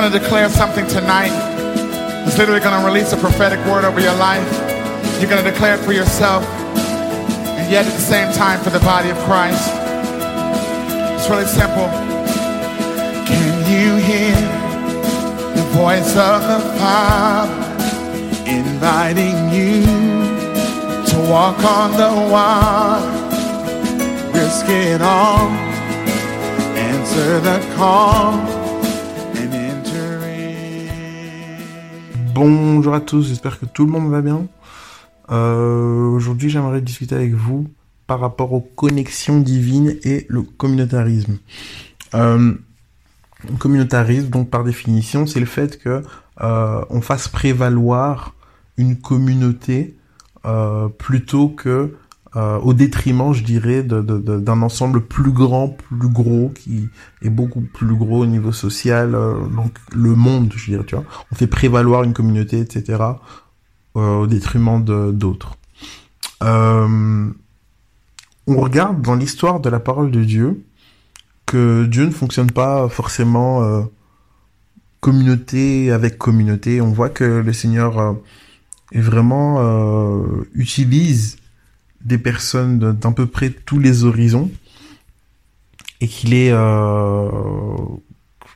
[0.00, 1.30] going to declare something tonight.
[2.26, 4.50] It's literally going to release a prophetic word over your life.
[5.20, 8.78] You're going to declare it for yourself, and yet at the same time for the
[8.80, 9.68] body of Christ.
[11.12, 11.84] It's really simple.
[13.28, 14.34] Can you hear
[15.54, 17.52] the voice of the Father
[18.48, 19.82] inviting you
[21.10, 23.04] to walk on the water?
[24.32, 25.50] Risk it all.
[26.88, 28.59] Answer the call
[32.42, 34.46] Bonjour à tous, j'espère que tout le monde va bien.
[35.30, 37.68] Euh, Aujourd'hui, j'aimerais discuter avec vous
[38.06, 41.36] par rapport aux connexions divines et le communautarisme.
[42.14, 42.54] Euh,
[43.46, 46.02] le communautarisme, donc par définition, c'est le fait que
[46.40, 48.34] euh, on fasse prévaloir
[48.78, 49.98] une communauté
[50.46, 51.94] euh, plutôt que
[52.36, 56.88] euh, au détriment, je dirais, d'un ensemble plus grand, plus gros, qui
[57.22, 61.04] est beaucoup plus gros au niveau social, euh, donc le monde, je dirais, tu vois.
[61.32, 63.02] On fait prévaloir une communauté, etc.,
[63.96, 65.56] euh, au détriment d'autres.
[66.42, 67.28] Euh,
[68.46, 70.64] on regarde dans l'histoire de la parole de Dieu
[71.46, 73.82] que Dieu ne fonctionne pas forcément euh,
[75.00, 76.80] communauté avec communauté.
[76.80, 78.12] On voit que le Seigneur euh,
[78.92, 79.60] est vraiment
[80.54, 81.36] utilise
[82.00, 84.50] des personnes d'à peu près tous les horizons
[86.00, 87.28] et qu'il est euh,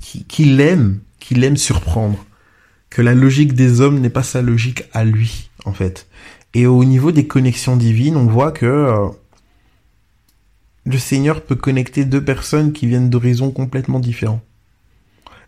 [0.00, 2.24] qu'il aime qu'il aime surprendre.
[2.90, 6.08] Que la logique des hommes n'est pas sa logique à lui en fait.
[6.54, 9.08] Et au niveau des connexions divines on voit que euh,
[10.84, 14.40] le Seigneur peut connecter deux personnes qui viennent d'horizons complètement différents.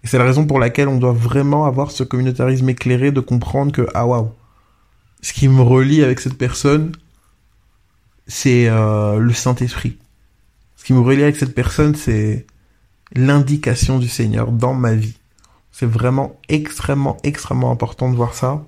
[0.04, 3.72] Et c'est la raison pour laquelle on doit vraiment avoir ce communautarisme éclairé de comprendre
[3.72, 4.30] que ah waouh
[5.22, 6.92] ce qui me relie avec cette personne
[8.30, 9.98] c'est euh, le Saint-Esprit.
[10.76, 12.46] Ce qui me relie avec cette personne, c'est
[13.12, 15.18] l'indication du Seigneur dans ma vie.
[15.72, 18.64] C'est vraiment extrêmement, extrêmement important de voir ça.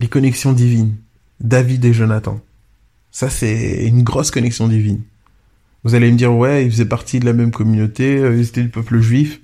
[0.00, 0.96] Les connexions divines.
[1.38, 2.40] David et Jonathan.
[3.12, 5.02] Ça, c'est une grosse connexion divine.
[5.84, 8.62] Vous allez me dire, ouais, ils faisaient partie de la même communauté, euh, ils étaient
[8.62, 9.40] du peuple juif.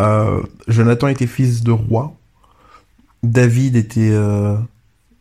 [0.00, 2.16] Euh, Jonathan était fils de roi.
[3.22, 4.56] David était euh,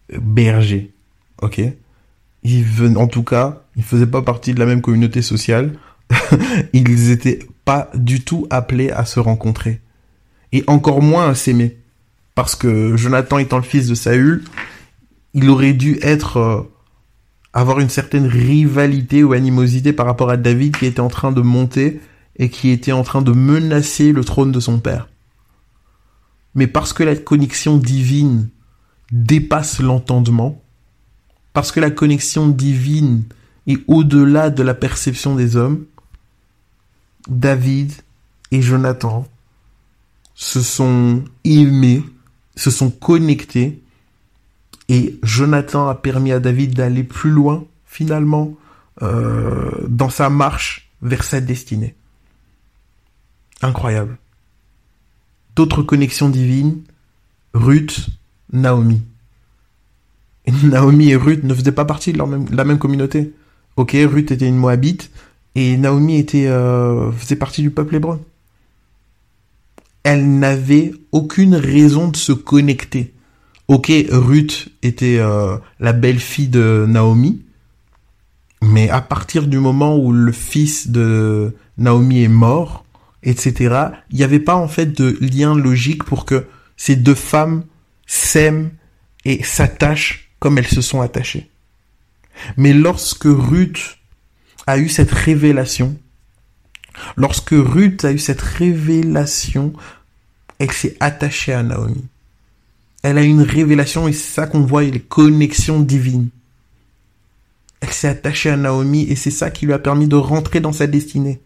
[0.09, 0.91] berger.
[1.41, 1.61] Ok?
[2.95, 5.73] En tout cas, ils faisaient pas partie de la même communauté sociale.
[6.73, 9.81] ils étaient pas du tout appelés à se rencontrer.
[10.51, 11.77] Et encore moins à s'aimer.
[12.35, 14.43] Parce que Jonathan étant le fils de Saül,
[15.33, 16.61] il aurait dû être, euh,
[17.53, 21.41] avoir une certaine rivalité ou animosité par rapport à David qui était en train de
[21.41, 22.01] monter
[22.37, 25.09] et qui était en train de menacer le trône de son père.
[26.55, 28.49] Mais parce que la connexion divine
[29.11, 30.62] dépasse l'entendement,
[31.53, 33.23] parce que la connexion divine
[33.67, 35.85] est au-delà de la perception des hommes,
[37.27, 37.93] David
[38.51, 39.27] et Jonathan
[40.35, 42.03] se sont aimés,
[42.55, 43.81] se sont connectés,
[44.89, 48.53] et Jonathan a permis à David d'aller plus loin, finalement,
[49.01, 51.95] euh, dans sa marche vers sa destinée.
[53.61, 54.17] Incroyable.
[55.55, 56.81] D'autres connexions divines,
[57.53, 58.09] Ruth,
[58.51, 59.01] Naomi.
[60.63, 62.19] Naomi et Ruth ne faisaient pas partie de
[62.55, 63.33] la même communauté.
[63.75, 65.09] Ok, Ruth était une Moabite
[65.55, 68.19] et Naomi était euh, faisait partie du peuple hébreu.
[70.03, 73.13] Elles n'avaient aucune raison de se connecter.
[73.67, 77.41] Ok, Ruth était euh, la belle-fille de Naomi,
[78.61, 82.85] mais à partir du moment où le fils de Naomi est mort,
[83.23, 86.45] etc., il n'y avait pas en fait de lien logique pour que
[86.75, 87.63] ces deux femmes
[88.05, 88.71] s'aiment
[89.23, 91.49] et s'attachent comme elles se sont attachées.
[92.57, 93.97] Mais lorsque Ruth
[94.67, 95.95] a eu cette révélation,
[97.15, 99.71] lorsque Ruth a eu cette révélation,
[100.59, 102.03] elle s'est attachée à Naomi.
[103.03, 106.27] Elle a une révélation et c'est ça qu'on voit, les connexions divines.
[107.79, 110.73] Elle s'est attachée à Naomi et c'est ça qui lui a permis de rentrer dans
[110.73, 111.39] sa destinée.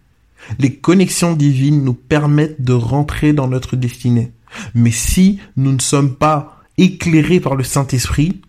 [0.58, 4.32] Les connexions divines nous permettent de rentrer dans notre destinée.
[4.74, 8.42] Mais si nous ne sommes pas éclairés par le Saint-Esprit,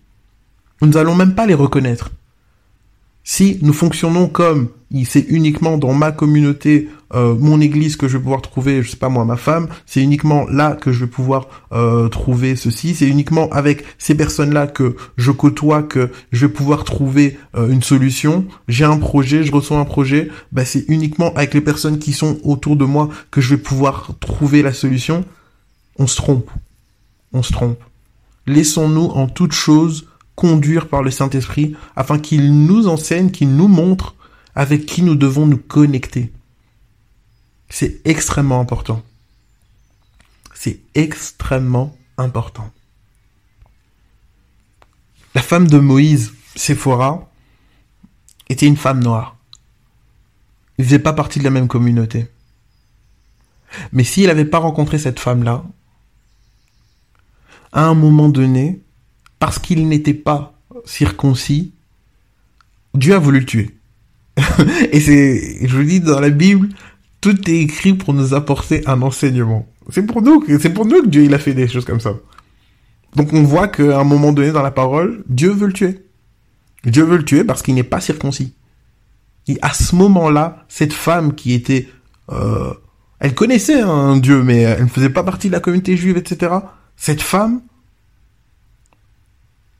[0.83, 2.11] nous n'allons même pas les reconnaître.
[3.25, 4.71] Si nous fonctionnons comme
[5.05, 8.97] c'est uniquement dans ma communauté, euh, mon église que je vais pouvoir trouver, je sais
[8.97, 13.07] pas moi, ma femme, c'est uniquement là que je vais pouvoir euh, trouver ceci, c'est
[13.07, 18.47] uniquement avec ces personnes-là que je côtoie que je vais pouvoir trouver euh, une solution.
[18.67, 22.39] J'ai un projet, je reçois un projet, bah c'est uniquement avec les personnes qui sont
[22.45, 25.25] autour de moi que je vais pouvoir trouver la solution.
[25.99, 26.51] On se trompe.
[27.35, 27.79] On se trompe.
[28.47, 30.07] Laissons-nous en toute chose
[30.39, 34.15] conduire par le Saint-Esprit afin qu'il nous enseigne, qu'il nous montre
[34.55, 36.33] avec qui nous devons nous connecter.
[37.69, 39.03] C'est extrêmement important.
[40.55, 42.71] C'est extrêmement important.
[45.35, 47.29] La femme de Moïse, Séphora,
[48.49, 49.37] était une femme noire.
[50.79, 52.29] Il faisait pas partie de la même communauté.
[53.91, 55.65] Mais s'il n'avait pas rencontré cette femme-là,
[57.73, 58.81] à un moment donné,
[59.39, 60.55] parce qu'il n'était pas
[60.85, 61.75] circoncis,
[62.95, 63.71] Dieu a voulu le tuer.
[64.93, 66.69] Et c'est, je vous dis, dans la Bible,
[67.21, 69.67] tout est écrit pour nous apporter un enseignement.
[69.91, 72.13] C'est pour nous, c'est pour nous que Dieu il a fait des choses comme ça.
[73.17, 76.05] Donc on voit qu'à un moment donné dans la parole, Dieu veut le tuer.
[76.85, 78.55] Dieu veut le tuer parce qu'il n'est pas circoncis.
[79.49, 81.89] Et à ce moment-là, cette femme qui était,
[82.31, 82.73] euh,
[83.19, 86.53] elle connaissait un Dieu, mais elle ne faisait pas partie de la communauté juive, etc.
[86.97, 87.63] Cette femme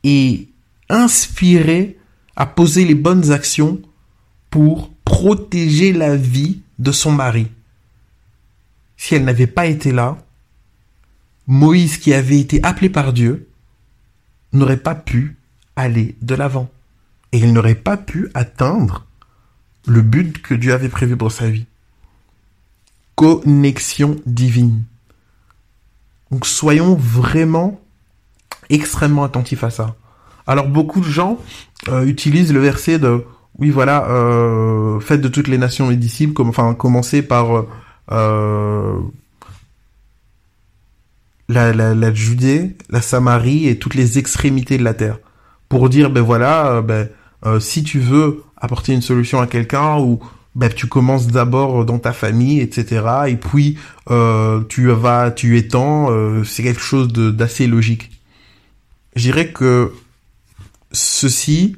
[0.09, 0.49] est
[0.89, 1.99] inspirée
[2.37, 3.81] à poser les bonnes actions
[4.51, 7.49] pour protéger la vie de son mari.
[8.97, 10.19] Si elle n'avait pas été là,
[11.47, 13.49] Moïse, qui avait été appelé par Dieu,
[14.53, 15.37] n'aurait pas pu
[15.77, 16.71] aller de l'avant.
[17.33, 19.07] Et il n'aurait pas pu atteindre
[19.87, 21.67] le but que Dieu avait prévu pour sa vie.
[23.15, 24.85] Connexion divine.
[26.31, 27.81] Donc soyons vraiment
[28.71, 29.97] extrêmement attentifs à ça.
[30.47, 31.39] Alors beaucoup de gens
[31.89, 33.25] euh, utilisent le verset de
[33.59, 37.67] oui voilà euh, faites de toutes les nations les disciples comme enfin commencez par
[38.11, 38.99] euh,
[41.49, 45.19] la, la, la Judée, la Samarie et toutes les extrémités de la terre.
[45.69, 47.09] Pour dire, ben voilà, euh, ben,
[47.47, 50.21] euh, si tu veux apporter une solution à quelqu'un ou
[50.55, 53.05] ben, tu commences d'abord dans ta famille, etc.
[53.29, 53.79] Et puis
[54.11, 58.11] euh, tu vas, tu étends, euh, c'est quelque chose d'assez logique.
[59.19, 59.95] Je dirais que
[60.93, 61.77] ceci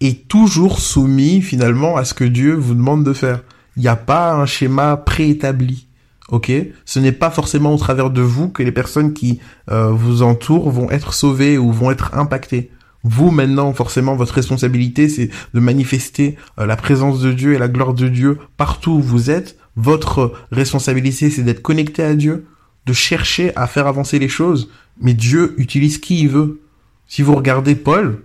[0.00, 3.42] est toujours soumis finalement à ce que Dieu vous demande de faire.
[3.76, 5.86] Il n'y a pas un schéma préétabli.
[6.30, 6.50] Ok,
[6.86, 9.38] ce n'est pas forcément au travers de vous que les personnes qui
[9.70, 12.70] euh, vous entourent vont être sauvées ou vont être impactées.
[13.02, 17.68] Vous maintenant, forcément, votre responsabilité, c'est de manifester euh, la présence de Dieu et la
[17.68, 19.58] gloire de Dieu partout où vous êtes.
[19.76, 22.46] Votre responsabilité, c'est d'être connecté à Dieu,
[22.90, 24.68] de chercher à faire avancer les choses.
[25.00, 26.60] Mais Dieu utilise qui il veut.
[27.06, 28.22] Si vous regardez Paul,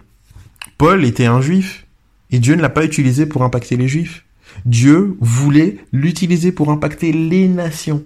[0.79, 1.85] Paul était un juif
[2.31, 4.25] et Dieu ne l'a pas utilisé pour impacter les juifs.
[4.65, 8.03] Dieu voulait l'utiliser pour impacter les nations.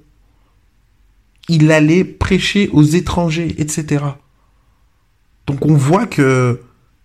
[1.47, 4.03] Il allait prêcher aux étrangers, etc.
[5.47, 6.61] Donc on voit que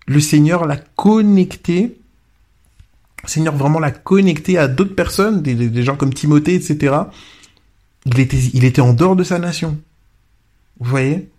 [0.06, 1.97] le Seigneur l'a connecté,
[3.23, 6.95] le Seigneur vraiment l'a connecté à d'autres personnes, des, gens comme Timothée, etc.
[8.06, 9.79] Il était, il était en dehors de sa nation.
[10.79, 11.31] Vous voyez?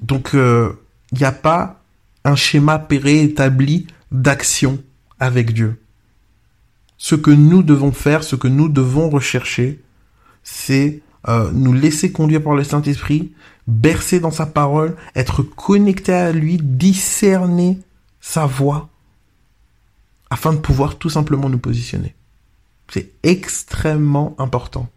[0.00, 1.82] Donc il n'y a pas
[2.24, 4.82] un schéma préétabli d'action
[5.18, 5.78] avec Dieu
[6.98, 9.82] ce que nous devons faire, ce que nous devons rechercher,
[10.42, 13.32] c'est euh, nous laisser conduire par le Saint-Esprit,
[13.66, 17.78] bercer dans sa parole, être connecté à lui, discerner
[18.20, 18.88] sa voix,
[20.30, 22.14] afin de pouvoir tout simplement nous positionner.
[22.88, 24.88] C'est extrêmement important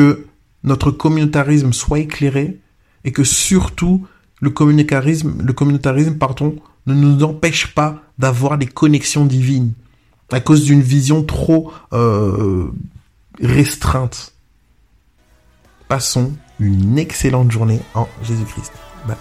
[0.00, 0.24] que
[0.64, 2.58] notre communautarisme soit éclairé
[3.04, 4.06] et que surtout
[4.40, 6.56] le communautarisme, le communautarisme pardon,
[6.86, 9.74] ne nous empêche pas d'avoir des connexions divines
[10.32, 12.70] à cause d'une vision trop euh,
[13.42, 14.32] restreinte.
[15.86, 18.72] Passons une excellente journée en Jésus-Christ.
[19.06, 19.16] Bye.